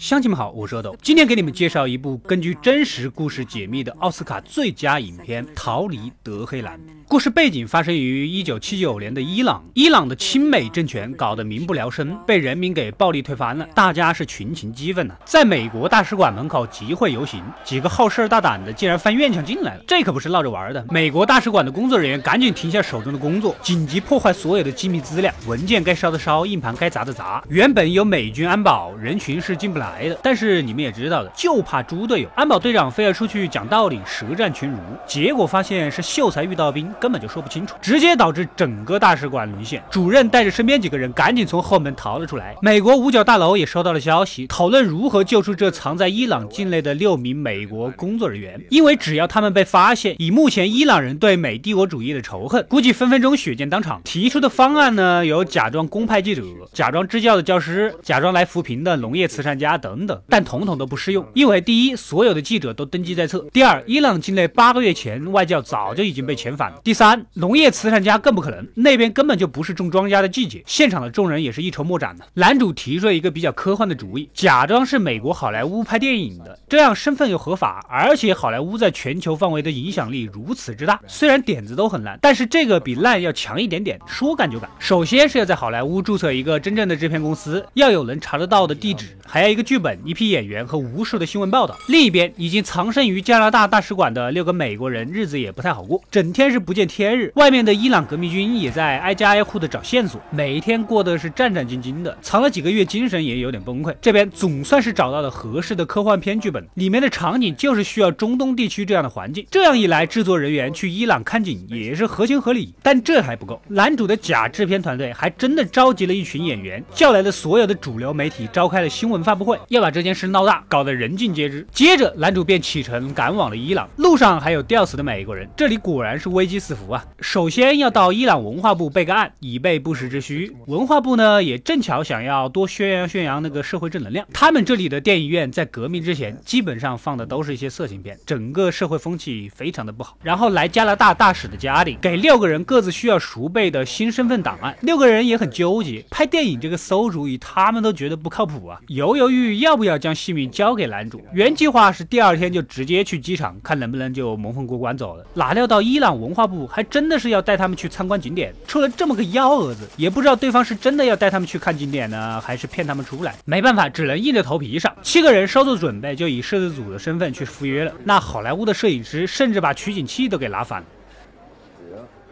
[0.00, 6.76] 乡亲们好，我是阿斗，今天给你们介绍一部根据真实故事解密的奥斯卡最佳影片《逃离德黑兰》。
[7.06, 20.84] 故事背景发生于一九七九年的伊朗，伊朗的亲美政权搞得民不聊生，被人民给暴力推翻了，大家是群情激愤呐，在美国大使馆门口集会游行，几个好事大胆的竟然翻院墙进来了，这可不是闹着玩的。
[20.90, 27.42] 美国大使馆的工作人员赶紧停下手中的工作，紧急破坏所有的机密资料，文件该烧的烧，硬盘该砸的砸。
[27.48, 36.92] 原本有美军安保，人群是进不来来的，但是你们也知道的，就怕猪队友，安保队长非要出去讲道理，舌战群儒，结果发现是秀才遇到兵。
[37.00, 39.82] 根本就说不清楚，直接导致整个大使馆沦陷。
[39.90, 42.56] 主任带着身边几个人赶紧从后门逃了出来。
[42.62, 46.94] 美国五角大楼也收到了消息，讨论如何救出这藏在伊朗境内的？
[46.94, 48.60] 六名美国工作人员。
[48.70, 52.22] 因为只要他们被发现，以目前伊朗人对美帝国主义的？
[52.22, 54.00] 仇恨，估计分分钟血溅当场。
[54.04, 54.48] 提出的？
[54.48, 56.42] 方案呢，有假装公派记者、
[56.72, 57.42] 假装支教的？
[57.42, 58.96] 教师、假装来扶贫的？
[58.98, 61.26] 农业慈善家等等，但统统都不适用。
[61.34, 67.24] 因为第一，所有的记者都登记在册；第二，伊朗境内八个月前外教早就已经被遣返了；第三。
[67.34, 70.62] 农业慈善家更不可能，那边根本就不是种庄稼的季节。
[70.66, 72.24] 现场的众人也是一筹莫展的。
[72.34, 81.00] 男主提出了一个比较科幻的主意，假装是美国好莱坞拍电影的，这样身份又合法，而且好莱坞在全球范围的影响力如此之大。
[81.06, 83.98] 虽然点子都很烂，但是这个比烂要强一点点。
[84.06, 91.76] 说干就干，首先是要在好莱坞注册一个真正的制片公司，要有能查得到的地址，还要一个剧本、一批演员和无数的新闻报道。
[91.88, 97.18] 另一边，已经藏身于加拿大大使馆的六个美国人，日子也不太好过，整天是不见天。
[97.18, 103.94] 日，外面的伊朗革命军也在挨家挨户的找线索，每一天过得是战战兢兢的，藏了几个月，精神也有点崩溃。
[104.00, 109.46] 这边总算是找到了合适的科幻片剧本，里面的场景就是需要中东地区这样的环境。
[109.50, 112.74] 这样一来，制作人员去伊朗看景也是合情合理。
[112.82, 121.66] 但这还不够，男主的假制片团队还真的召集了一群演员，叫来了所有的主流媒体，召开了新闻发布会，要把这件事闹大，搞得人尽皆知。
[121.72, 127.04] 接着，男主便启程赶往了伊朗，路上还有吊死的美国人，这里果然是危机四伏啊！
[127.20, 130.54] 首先要到伊朗文化部备个案，以备不时之需。
[130.66, 134.26] 文化部呢，也正巧想要多宣扬宣扬那个社会正能量。
[134.32, 140.16] 他们这里的电影院在革命之前，基本上放的都是一些色情片，整个社会风气非常的不好。
[140.22, 144.76] 然后来加拿大大使的家里，给六个人各自需要熟背的新身份档案。
[144.80, 151.20] 六个人也很纠结，拍电影这个馊主意，他们都觉得不靠谱啊，犹犹豫要不要将性命交给男主。
[151.32, 155.26] 原计划是第二天就直接去机场，看能不能就蒙混过关走了。
[155.34, 156.82] 哪料到伊朗文化部还。
[156.94, 163.34] 真的是要带他们去参观景点，出了这么个幺蛾子，也不知道对方是真的要带他们去看景点呢，还是骗他们出来。
[163.44, 164.94] 没办法，只能硬着头皮上。
[165.02, 167.92] 七个人稍作准备，就以摄制组的身份去赴约了。
[168.04, 170.86] 那好莱坞的摄影师甚至把取景器都给拿反了。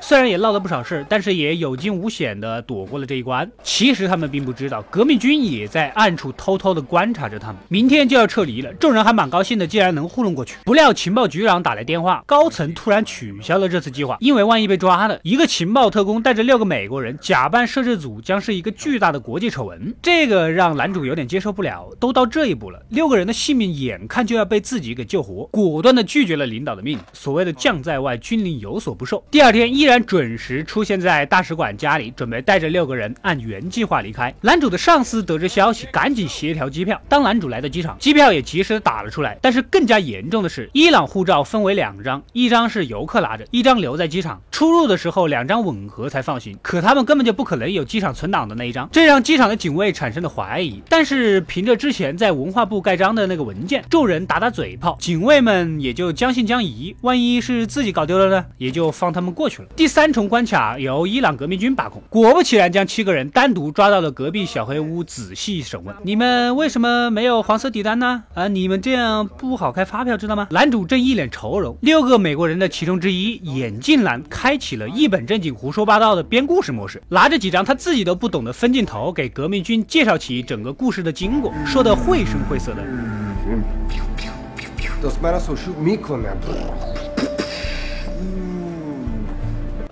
[0.00, 3.50] 虽然也闹了不少事，但是也有惊无险的躲过了这一关。
[3.62, 7.56] 其实他们并不知道，革命军也在暗处偷偷的观察着他们。
[7.68, 10.56] 明天就要撤离了，众人还蛮高兴的，竟然能糊弄过去。
[10.64, 19.94] 不料情报局长打来电话，高层突然取消了这次计划，因为万一被抓了，一个情报特工带着六个美国人假扮摄制组，将是一个巨大的国际丑闻。
[20.02, 21.88] 这个让男主有点接受不了。
[21.98, 27.04] 都到这一步了，六个人的性命眼看就要被自己给救活，果断的拒绝了领导的命令。
[27.14, 29.24] 所谓的将在外，军令有所不受。
[29.30, 29.85] 第二天一。
[29.86, 34.34] 依然准时出现在大使馆家里，准备带着六个人按原计划离开。
[34.40, 37.00] 男主的上司得知消息，赶紧协调机票。
[37.08, 39.38] 当男主来到机场，机票也及时打了出来。
[39.40, 44.42] 但是更加严重的是，伊朗护照分为两张，一张是游客拿着，一张留在机场。
[44.50, 46.58] 出入的时候两张吻合才放行。
[46.62, 50.82] 可他们根本就不可能有机场存档的那一张，这让机场的警卫产生了怀疑。
[50.88, 56.96] 但是凭着之前在文化部盖章的那个文件，众人打打嘴炮，警卫们也就将信将疑。
[57.02, 58.44] 万一是自己搞丢了呢？
[58.58, 59.68] 也就放他们过去了。
[59.76, 65.94] 第三重关卡由伊朗革命军把控，果不其然，将七个人单独抓到了隔壁小黑屋，仔细审问。
[66.02, 68.24] 你们为什么没有黄色底单呢？
[68.32, 70.48] 啊，你们这样不好开发票，知道吗？
[70.50, 82.82] 男主正一脸愁容，六个美国人的其中之一眼镜男开启了一本正经胡说八道的编故事模式，拿着几张他自己都不懂的分镜头，给革命军介绍起整个故事的经过，说的绘声绘色的。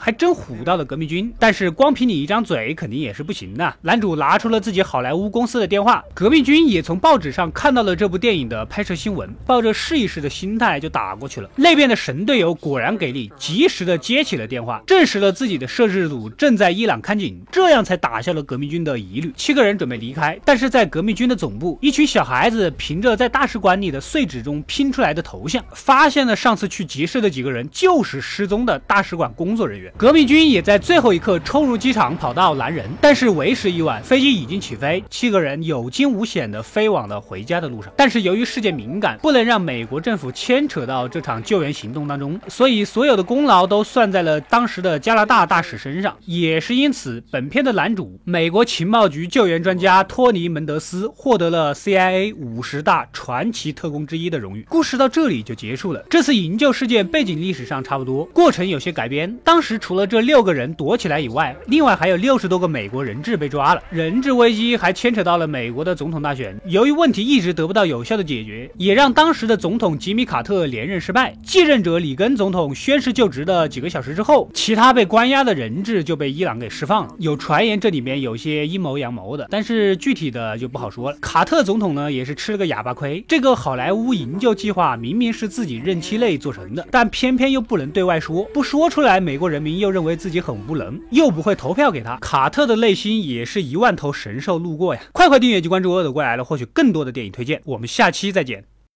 [0.05, 3.75] 还真唬到了革命军，但是光凭你一张嘴肯定也是不行的。
[3.81, 11.49] 男主拿出了自己好莱坞公司的电话，革命军也从报纸上看到了这部电影的拍摄新闻，抱着试一试的心态就打过去了。
[11.57, 19.33] 那边的神队友果然给力，及时的接起了电话，证实了自己的摄制组正在伊朗看景，这样才打消了革命军的疑虑。
[19.35, 29.91] 七个人准备离开，但是在革命军的总部，一群小孩子凭着在大使馆里的碎纸中拼出来的头像，发现了上次去集市的几个人就是失踪的大使馆工作人员。
[29.97, 37.93] 革命军也在最后一刻冲入机场，跑到拦人，但是为时已晚，飞机已经起飞，七个人有惊无险的飞往了回家的路上。
[37.97, 46.17] 但是由于事件敏感，不能让美国政府牵扯到这场救援行动当中，所以所有的功劳都算在了当时的加拿大大使身上。
[46.25, 54.67] 也是因此，本片的男主美国情报局救援专家托尼·门德斯获得了 CIA 五十大传奇特工之一的荣誉。
[54.69, 56.05] 故事到这里就结束了。
[56.11, 59.33] 这次营救事件背景历史上差不多，过程有些改编。
[59.45, 63.83] 当时除了这六个人躲起来以外，另外还有六十多个美国人质被抓了。
[63.91, 71.37] 人质危机还牵扯到了美国的总统大选，由于问题一直得不到有效的解决，也让当时的总统吉米·卡特连任失败。
[71.45, 77.15] 继任者里根总统宣誓就职的几个小时之后，其他被关押的人质就被伊朗给释放了。
[77.19, 81.19] 有传言这里面有些阴谋阳谋的，但是具体的就不好说了。
[81.21, 92.17] 卡特总统呢也是吃了个哑巴亏，这个好莱坞营救计划明明是自己任期内做成的，但偏偏又不能对外说，不说出来，美国人民又认为自己很无能，又不会投票给他。
[92.19, 95.01] 卡特的内心也是一万头神兽路过呀！
[95.13, 97.61] 快快订阅及关注《恶的归来了》，获取更多的电影推荐。
[97.65, 98.74] 我们下期再见。